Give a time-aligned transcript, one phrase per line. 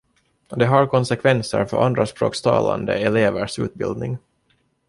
[0.47, 4.17] Det har konsekvenser för andraspråkstalande elevers utbildning.